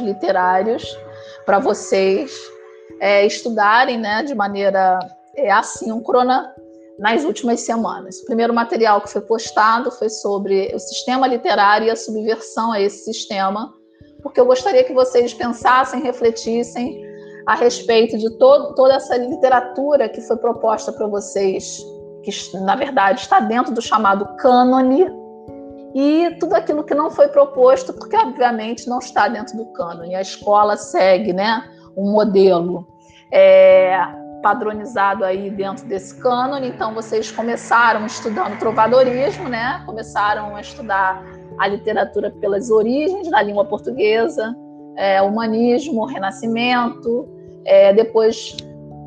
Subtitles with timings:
[0.00, 0.96] literários
[1.44, 2.32] para vocês
[3.00, 4.98] é, estudarem né, de maneira
[5.36, 6.54] é, assíncrona
[6.98, 8.20] nas últimas semanas.
[8.20, 12.80] O primeiro material que foi postado foi sobre o sistema literário e a subversão a
[12.80, 13.72] esse sistema,
[14.22, 17.02] porque eu gostaria que vocês pensassem, refletissem
[17.46, 21.78] a respeito de toda essa literatura que foi proposta para vocês,
[22.22, 22.30] que
[22.60, 25.06] na verdade está dentro do chamado cânone,
[25.94, 30.14] e tudo aquilo que não foi proposto, porque obviamente não está dentro do cânone.
[30.14, 31.62] A escola segue né,
[31.96, 32.86] um modelo
[33.32, 33.96] é,
[34.42, 36.68] padronizado aí dentro desse cânone.
[36.68, 39.82] Então, vocês começaram estudando trovadorismo, né?
[39.86, 41.24] Começaram a estudar
[41.58, 44.54] a literatura pelas origens da língua portuguesa,
[44.96, 47.28] é, humanismo, renascimento.
[47.64, 48.56] É, depois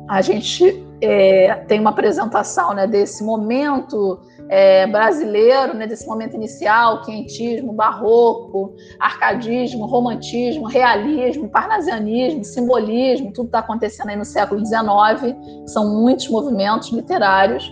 [0.08, 7.02] a gente é, tem uma apresentação né, desse momento é, brasileiro, né, desse momento inicial,
[7.02, 15.36] quentismo, barroco, arcadismo, romantismo, realismo, parnasianismo, simbolismo, tudo está acontecendo aí no século XIX,
[15.66, 17.70] são muitos movimentos literários.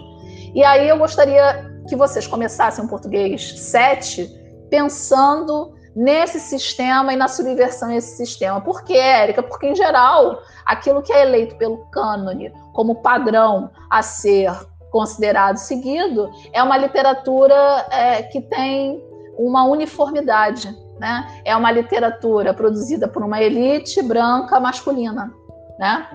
[0.55, 4.29] E aí eu gostaria que vocês começassem o português 7
[4.71, 8.61] pensando nesse sistema e na subversão desse sistema.
[8.61, 9.43] Por quê, Érica?
[9.43, 14.53] Porque, em geral, aquilo que é eleito pelo cânone como padrão a ser
[14.91, 19.03] considerado seguido, é uma literatura é, que tem
[19.39, 20.69] uma uniformidade.
[20.99, 21.43] Né?
[21.45, 25.33] É uma literatura produzida por uma elite branca masculina.
[25.79, 26.07] Né?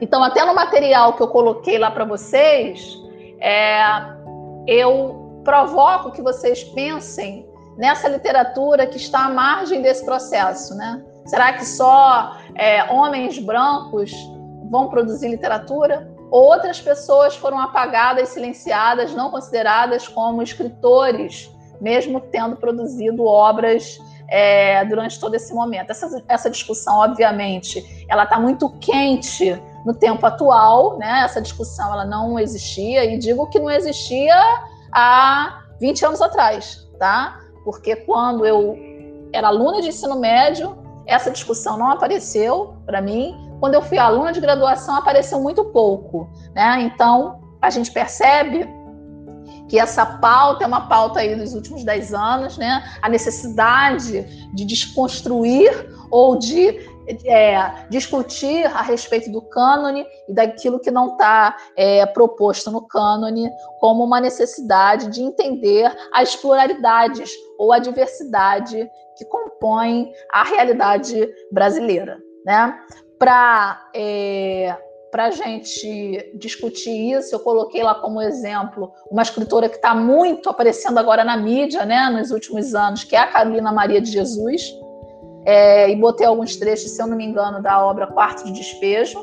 [0.00, 2.96] Então, até no material que eu coloquei lá para vocês,
[3.40, 3.80] é,
[4.68, 7.47] eu provoco que vocês pensem
[7.78, 10.74] nessa literatura que está à margem desse processo.
[10.74, 11.02] Né?
[11.24, 14.12] Será que só é, homens brancos
[14.68, 16.10] vão produzir literatura?
[16.30, 25.18] Outras pessoas foram apagadas, silenciadas, não consideradas como escritores, mesmo tendo produzido obras é, durante
[25.18, 25.90] todo esse momento.
[25.90, 31.22] Essa, essa discussão, obviamente, ela está muito quente no tempo atual, né?
[31.24, 34.36] Essa discussão ela não existia e digo que não existia
[34.92, 37.40] há 20 anos atrás, tá?
[37.68, 38.78] Porque quando eu
[39.30, 40.74] era aluna de ensino médio,
[41.04, 46.30] essa discussão não apareceu para mim quando eu fui aluna de graduação, apareceu muito pouco.
[46.54, 46.80] Né?
[46.80, 48.66] Então, a gente percebe
[49.68, 52.82] que essa pauta é uma pauta aí dos últimos dez anos, né?
[53.02, 54.22] a necessidade
[54.54, 55.70] de desconstruir
[56.10, 62.70] ou de é, discutir a respeito do cânone e daquilo que não está é, proposto
[62.70, 70.44] no cânone como uma necessidade de entender as pluralidades ou a diversidade que compõem a
[70.44, 72.18] realidade brasileira.
[72.44, 72.78] Né?
[73.18, 74.76] para é,
[75.12, 80.98] a gente discutir isso, eu coloquei lá como exemplo uma escritora que está muito aparecendo
[80.98, 84.74] agora na mídia, né, nos últimos anos, que é a Carolina Maria de Jesus,
[85.46, 89.18] é, e botei alguns trechos, se eu não me engano, da obra Quarto de Despejo,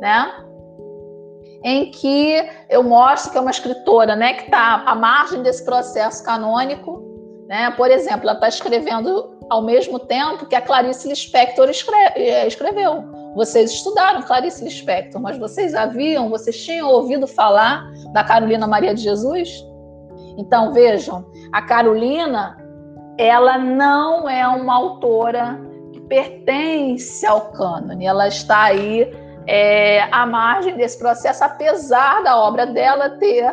[0.00, 0.32] né,
[1.62, 6.24] em que eu mostro que é uma escritora, né, que está à margem desse processo
[6.24, 7.04] canônico,
[7.46, 11.68] né, por exemplo, ela está escrevendo ao mesmo tempo que a Clarice Lispector
[12.14, 18.66] é, escreveu vocês estudaram Clarice Lispector, mas vocês haviam, vocês tinham ouvido falar da Carolina
[18.66, 19.64] Maria de Jesus?
[20.36, 22.56] Então vejam, a Carolina,
[23.18, 25.60] ela não é uma autora
[25.92, 29.10] que pertence ao cânone, ela está aí
[29.46, 33.52] é, à margem desse processo, apesar da obra dela ter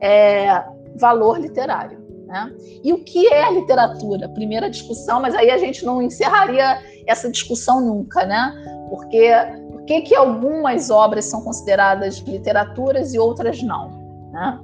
[0.00, 0.64] é,
[0.96, 2.04] valor literário.
[2.26, 2.52] Né?
[2.82, 4.28] E o que é literatura?
[4.28, 8.52] Primeira discussão, mas aí a gente não encerraria essa discussão nunca, né?
[8.88, 9.30] Porque
[9.70, 13.90] por que, que algumas obras são consideradas literaturas e outras não?
[14.32, 14.60] Né?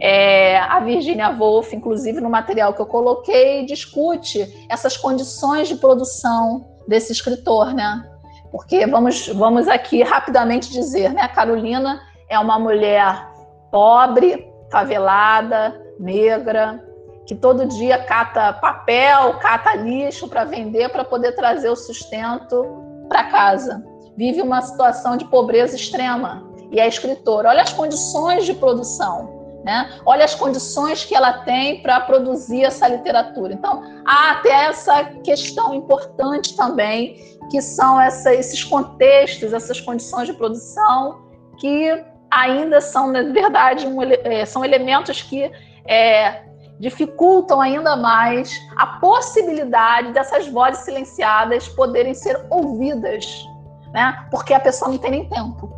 [0.00, 6.66] É, a Virginia Woolf, inclusive no material que eu coloquei, discute essas condições de produção
[6.86, 8.04] desse escritor, né?
[8.50, 11.22] Porque vamos, vamos aqui rapidamente dizer, né?
[11.22, 13.28] A Carolina é uma mulher
[13.70, 16.84] pobre, favelada, negra,
[17.26, 22.83] que todo dia cata papel, cata lixo para vender para poder trazer o sustento
[23.14, 23.84] para casa.
[24.16, 27.48] Vive uma situação de pobreza extrema e é escritora.
[27.48, 30.00] Olha as condições de produção, né?
[30.04, 33.52] Olha as condições que ela tem para produzir essa literatura.
[33.52, 37.16] Então, há até essa questão importante também,
[37.50, 41.22] que são essa, esses contextos, essas condições de produção
[41.58, 45.52] que ainda são, na verdade, um, é, são elementos que
[45.86, 46.42] é,
[46.78, 53.44] dificultam ainda mais a possibilidade dessas vozes silenciadas poderem ser ouvidas,
[53.92, 54.26] né?
[54.30, 55.72] Porque a pessoa não tem nem tempo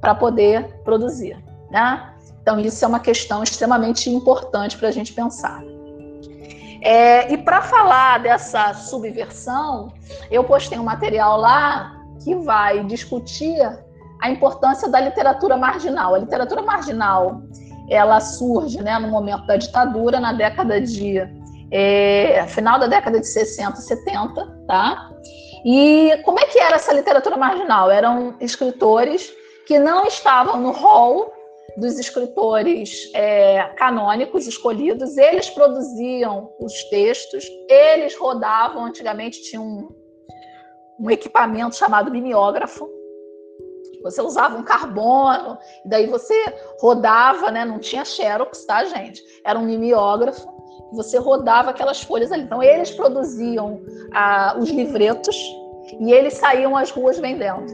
[0.00, 2.14] para poder produzir, né?
[2.42, 5.62] Então isso é uma questão extremamente importante para a gente pensar.
[6.82, 9.90] É, e para falar dessa subversão,
[10.30, 13.58] eu postei um material lá que vai discutir
[14.20, 16.14] a importância da literatura marginal.
[16.14, 17.42] A literatura marginal
[17.88, 21.20] ela surge né, no momento da ditadura, na década de.
[21.70, 25.10] É, final da década de 60, 70, tá?
[25.64, 27.90] E como é que era essa literatura marginal?
[27.90, 29.32] Eram escritores
[29.66, 31.32] que não estavam no hall
[31.76, 39.88] dos escritores é, canônicos escolhidos, eles produziam os textos, eles rodavam, antigamente tinha um,
[41.00, 42.88] um equipamento chamado mimeógrafo,
[44.04, 45.56] você usava um carbono,
[45.86, 46.34] daí você
[46.78, 47.64] rodava, né?
[47.64, 49.22] Não tinha xerox, tá, gente?
[49.42, 50.46] Era um mimeógrafo,
[50.92, 52.42] você rodava aquelas folhas ali.
[52.42, 53.80] Então, eles produziam
[54.12, 55.34] ah, os livretos
[55.98, 57.64] e eles saíam às ruas vendendo.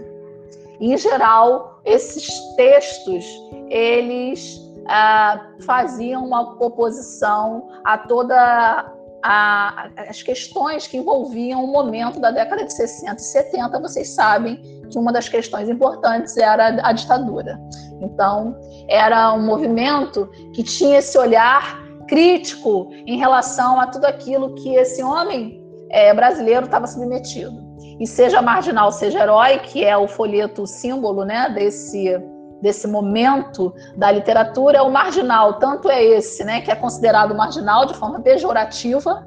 [0.81, 3.25] Em geral, esses textos
[3.69, 12.31] eles ah, faziam uma oposição a toda a, as questões que envolviam o momento da
[12.31, 13.81] década de 60 e 70.
[13.81, 17.59] Vocês sabem que uma das questões importantes era a ditadura.
[18.03, 18.57] Então,
[18.89, 21.79] era um movimento que tinha esse olhar
[22.09, 27.71] crítico em relação a tudo aquilo que esse homem é, brasileiro estava submetido
[28.01, 32.19] e seja marginal, seja herói, que é o folheto símbolo né, desse,
[32.63, 37.95] desse momento da literatura, o marginal, tanto é esse, né, que é considerado marginal de
[37.95, 39.27] forma pejorativa,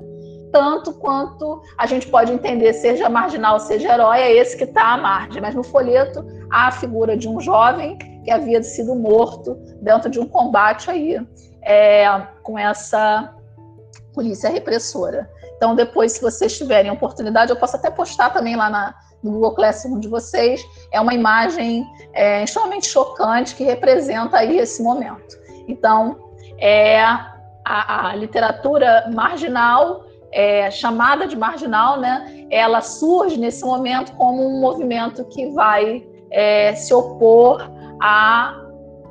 [0.54, 4.98] tanto quanto a gente pode entender, seja marginal, seja herói, é esse que está à
[4.98, 5.42] margem.
[5.42, 10.20] Mas no folheto há a figura de um jovem que havia sido morto dentro de
[10.20, 11.20] um combate aí
[11.64, 12.08] é,
[12.44, 13.34] com essa
[14.14, 15.28] polícia repressora.
[15.58, 19.56] Então, depois, se vocês tiverem oportunidade, eu posso até postar também lá na, no Google
[19.56, 20.64] Classroom de vocês.
[20.92, 21.84] É uma imagem
[22.14, 25.36] é, extremamente chocante que representa aí esse momento.
[25.68, 26.30] Então,
[26.60, 34.46] é, a, a literatura marginal, é, chamada de marginal, né, ela surge nesse momento como
[34.46, 37.70] um movimento que vai é, se opor
[38.02, 38.60] a,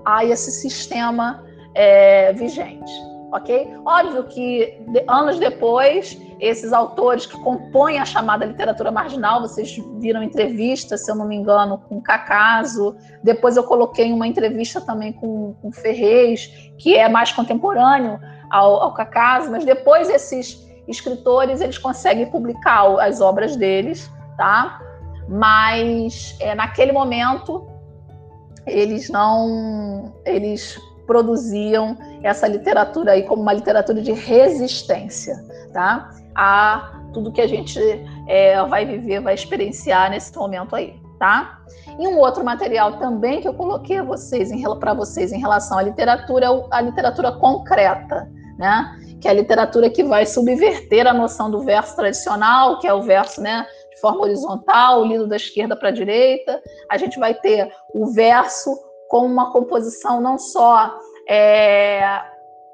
[0.04, 2.92] a esse sistema é, vigente
[3.32, 3.74] ok?
[3.84, 10.22] Óbvio que de, anos depois, esses autores que compõem a chamada literatura marginal, vocês viram
[10.22, 15.54] entrevista, se eu não me engano, com Cacaso, depois eu coloquei uma entrevista também com,
[15.60, 16.46] com Ferrez,
[16.78, 18.20] que é mais contemporâneo
[18.50, 24.81] ao, ao Cacaso, mas depois esses escritores, eles conseguem publicar as obras deles, tá?
[25.29, 27.67] Mas é, naquele momento
[28.67, 36.11] eles não eles produziam essa literatura aí como uma literatura de resistência, tá?
[36.34, 37.79] A tudo que a gente
[38.26, 41.61] é, vai viver, vai experienciar nesse momento aí, tá?
[41.99, 43.99] E um outro material também que eu coloquei
[44.81, 48.99] para vocês em relação à literatura, é a literatura concreta, né?
[49.22, 53.00] Que é a literatura que vai subverter a noção do verso tradicional, que é o
[53.00, 53.66] verso, né?
[53.94, 56.60] De forma horizontal, lido da esquerda para a direita.
[56.90, 58.76] A gente vai ter o verso
[59.08, 60.98] com uma composição não só
[61.28, 62.20] é,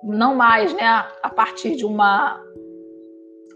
[0.02, 2.40] não mais né, a partir de uma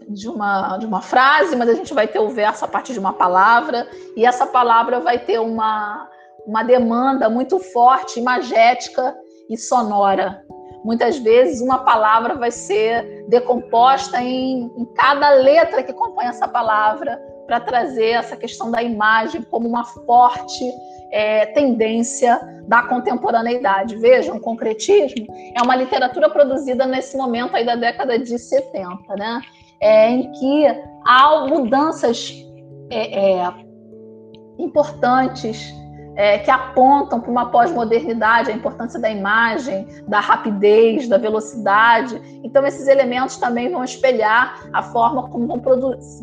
[0.07, 2.99] de uma, de uma frase, mas a gente vai ter o verso a partir de
[2.99, 3.87] uma palavra,
[4.17, 6.09] e essa palavra vai ter uma,
[6.45, 9.15] uma demanda muito forte, imagética
[9.49, 10.45] e sonora.
[10.83, 17.19] Muitas vezes uma palavra vai ser decomposta em, em cada letra que compõe essa palavra,
[17.45, 20.63] para trazer essa questão da imagem como uma forte
[21.11, 23.97] é, tendência da contemporaneidade.
[23.97, 29.41] Vejam, o concretismo é uma literatura produzida nesse momento aí da década de 70, né?
[29.79, 30.65] É, em que
[31.05, 32.33] há mudanças
[32.89, 33.53] é, é
[34.57, 35.73] importantes
[36.15, 42.21] é, que apontam para uma pós-modernidade, a importância da imagem, da rapidez, da velocidade.
[42.43, 45.61] Então, esses elementos também vão espelhar a forma como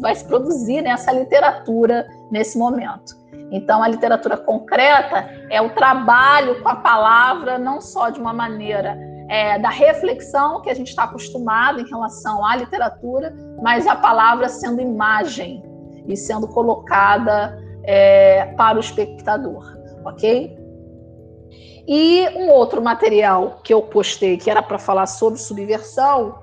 [0.01, 3.19] vai se produzir né, essa literatura nesse momento.
[3.51, 8.97] Então, a literatura concreta é o trabalho com a palavra, não só de uma maneira
[9.29, 14.49] é, da reflexão que a gente está acostumado em relação à literatura, mas a palavra
[14.49, 15.63] sendo imagem
[16.07, 20.59] e sendo colocada é, para o espectador, ok?
[21.87, 26.35] E um outro material que eu postei que era para falar sobre subversão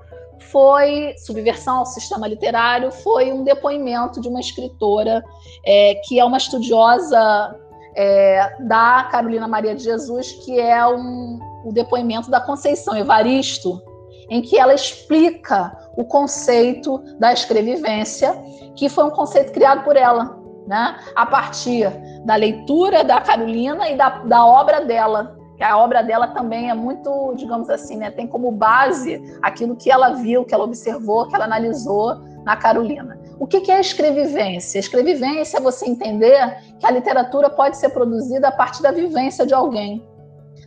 [0.50, 5.22] foi subversão ao sistema literário foi um depoimento de uma escritora
[5.64, 7.56] é, que é uma estudiosa
[7.94, 13.82] é, da Carolina Maria de Jesus que é um, o depoimento da Conceição Evaristo
[14.30, 18.32] em que ela explica o conceito da escrevivência
[18.76, 20.37] que foi um conceito criado por ela
[20.68, 21.90] né, a partir
[22.24, 26.74] da leitura da Carolina e da, da obra dela que a obra dela também é
[26.74, 31.34] muito, digamos assim, né, tem como base aquilo que ela viu, que ela observou, que
[31.34, 33.18] ela analisou na Carolina.
[33.40, 34.78] O que é a escrevivência?
[34.78, 39.44] A escrevivência é você entender que a literatura pode ser produzida a partir da vivência
[39.44, 40.08] de alguém,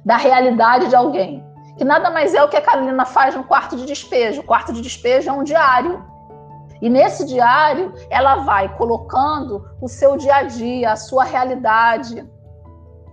[0.03, 1.41] da realidade de alguém,
[1.77, 4.41] que nada mais é o que a Carolina faz no quarto de despejo.
[4.41, 6.03] O quarto de despejo é um diário.
[6.81, 12.25] E nesse diário, ela vai colocando o seu dia a dia, a sua realidade,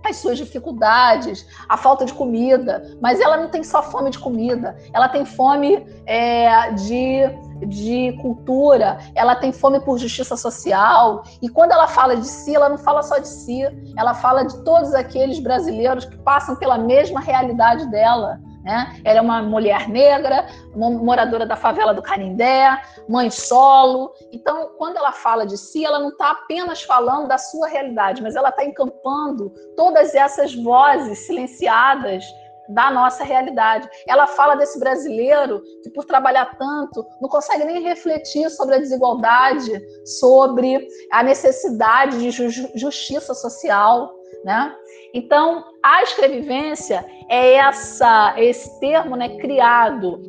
[0.03, 4.75] as suas dificuldades, a falta de comida, mas ela não tem só fome de comida,
[4.93, 7.21] ela tem fome é, de,
[7.67, 11.23] de cultura, ela tem fome por justiça social.
[11.41, 13.61] E quando ela fala de si, ela não fala só de si,
[13.97, 18.39] ela fala de todos aqueles brasileiros que passam pela mesma realidade dela.
[18.63, 19.01] Né?
[19.05, 22.69] Ela é uma mulher negra, moradora da favela do Canindé,
[23.07, 24.13] mãe solo.
[24.31, 28.35] Então, quando ela fala de si, ela não está apenas falando da sua realidade, mas
[28.35, 32.25] ela está encampando todas essas vozes silenciadas
[32.69, 33.89] da nossa realidade.
[34.07, 39.81] Ela fala desse brasileiro que, por trabalhar tanto, não consegue nem refletir sobre a desigualdade,
[40.05, 42.31] sobre a necessidade de
[42.75, 44.13] justiça social,
[44.43, 44.73] né?
[45.13, 50.21] Então, a escrevivência é essa, esse termo né, criado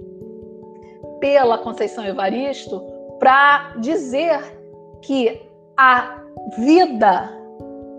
[1.21, 2.83] pela Conceição Evaristo
[3.19, 4.41] para dizer
[5.03, 5.41] que
[5.77, 6.23] a
[6.57, 7.41] vida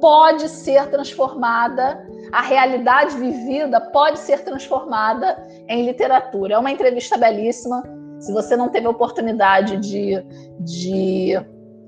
[0.01, 6.55] pode ser transformada, a realidade vivida pode ser transformada em literatura.
[6.55, 7.83] É uma entrevista belíssima.
[8.19, 10.23] Se você não teve a oportunidade de,
[10.59, 11.33] de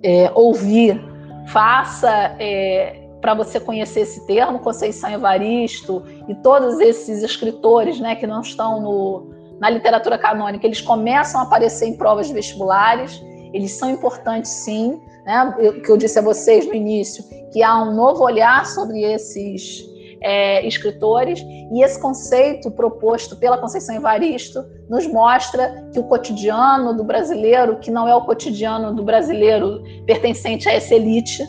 [0.03, 1.01] é, ouvir,
[1.48, 2.36] faça.
[2.39, 8.41] É, para você conhecer esse termo, Conceição Evaristo e todos esses escritores né, que não
[8.41, 9.29] estão no,
[9.61, 15.55] na literatura canônica, eles começam a aparecer em provas vestibulares, eles são importantes sim, né?
[15.57, 19.85] O que eu disse a vocês no início, que há um novo olhar sobre esses
[20.19, 27.05] é, escritores, e esse conceito proposto pela Conceição Evaristo nos mostra que o cotidiano do
[27.05, 31.41] brasileiro, que não é o cotidiano do brasileiro pertencente a essa elite,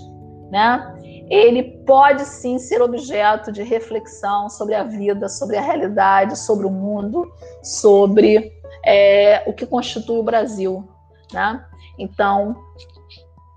[0.53, 0.94] né?
[1.31, 6.71] Ele pode sim ser objeto de reflexão sobre a vida, sobre a realidade, sobre o
[6.71, 8.53] mundo, sobre
[8.85, 10.87] é, o que constitui o Brasil.
[11.33, 11.65] Né?
[11.99, 12.57] Então,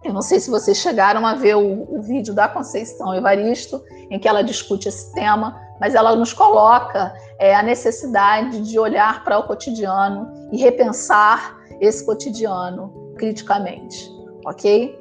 [0.04, 4.18] eu não sei se vocês chegaram a ver o, o vídeo da Conceição Evaristo, em
[4.18, 9.38] que ela discute esse tema, mas ela nos coloca é, a necessidade de olhar para
[9.38, 14.10] o cotidiano e repensar esse cotidiano criticamente,
[14.46, 14.98] ok?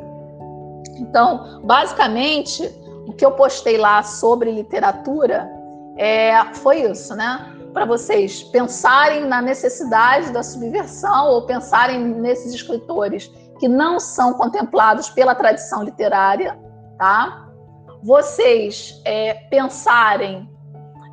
[0.99, 2.63] Então, basicamente,
[3.07, 5.51] o que eu postei lá sobre literatura
[5.97, 7.53] é, foi isso, né?
[7.73, 15.11] Para vocês pensarem na necessidade da subversão ou pensarem nesses escritores que não são contemplados
[15.11, 16.59] pela tradição literária,
[16.99, 17.49] tá?
[18.03, 20.49] Vocês é, pensarem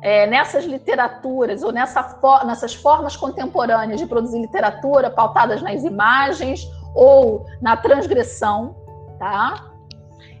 [0.02, 7.46] é, nessas literaturas ou nessa, nessas formas contemporâneas de produzir literatura pautadas nas imagens ou
[7.60, 8.76] na transgressão,
[9.24, 9.70] tá?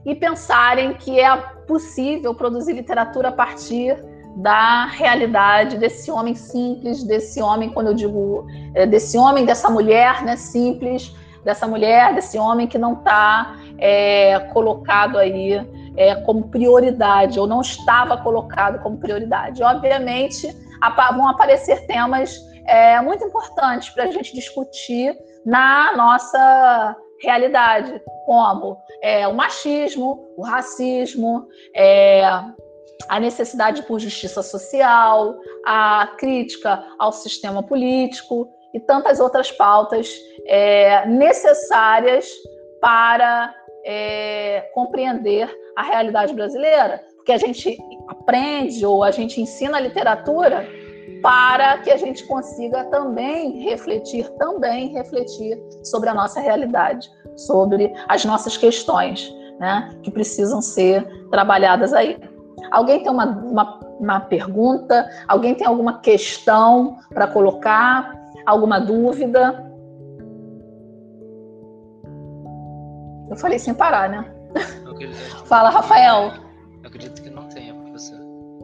[0.04, 1.34] E pensarem que é
[1.66, 3.96] possível produzir literatura a partir
[4.36, 10.22] da realidade desse homem simples, desse homem, quando eu digo é, desse homem, dessa mulher,
[10.22, 17.40] né, simples, dessa mulher, desse homem que não está é, colocado aí é, como prioridade
[17.40, 19.62] ou não estava colocado como prioridade.
[19.62, 20.54] Obviamente,
[21.16, 29.26] vão aparecer temas é, muito importantes para a gente discutir na nossa realidade, como é,
[29.28, 32.22] o machismo, o racismo, é,
[33.08, 40.12] a necessidade por justiça social, a crítica ao sistema político e tantas outras pautas
[40.46, 42.28] é, necessárias
[42.80, 43.54] para
[43.84, 47.78] é, compreender a realidade brasileira, porque a gente
[48.08, 50.68] aprende ou a gente ensina a literatura
[51.22, 58.24] para que a gente consiga também refletir, também refletir sobre a nossa realidade, sobre as
[58.24, 62.18] nossas questões, né, que precisam ser trabalhadas aí.
[62.70, 65.08] Alguém tem uma, uma, uma pergunta?
[65.28, 68.14] Alguém tem alguma questão para colocar?
[68.46, 69.72] Alguma dúvida?
[73.30, 74.30] Eu falei sem parar, né?
[75.46, 76.32] Fala, Rafael.
[76.82, 78.18] Eu acredito que não tenha, professor.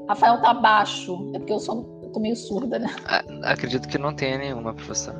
[0.09, 1.31] Rafael tá baixo.
[1.35, 2.89] É porque eu sou tô meio surda, né?
[3.43, 5.15] Acredito que não tenha nenhuma, professor.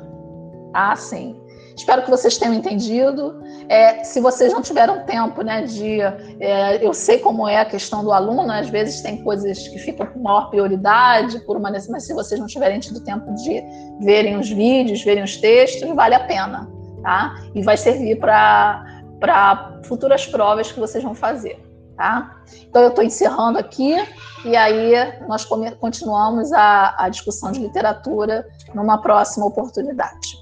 [0.73, 1.35] Ah, sim.
[1.75, 3.41] Espero que vocês tenham entendido.
[3.69, 6.01] É, se vocês não tiveram tempo, né, de.
[6.39, 10.05] É, eu sei como é a questão do aluno, às vezes tem coisas que ficam
[10.07, 13.63] com maior prioridade, por uma mas se vocês não tiverem tido tempo de
[14.01, 16.69] verem os vídeos, verem os textos, vale a pena,
[17.01, 17.41] tá?
[17.55, 21.70] E vai servir para futuras provas que vocês vão fazer.
[22.01, 22.41] Tá?
[22.67, 23.93] Então, eu estou encerrando aqui
[24.43, 24.91] e aí
[25.27, 30.40] nós continuamos a, a discussão de literatura numa próxima oportunidade.